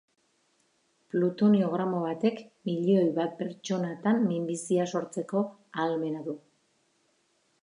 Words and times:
Plutonio 1.11 1.67
gramo 1.73 1.99
batek 2.05 2.41
milioi 2.69 3.05
bat 3.19 3.37
pertsonetan 3.43 4.27
minbizia 4.33 4.89
sortzeko 4.95 5.49
ahalmena 5.49 6.29
du. 6.31 6.39